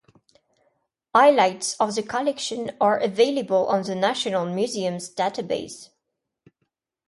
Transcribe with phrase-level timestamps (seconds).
[1.15, 5.89] Highlights of the collection are available on the National Museums database.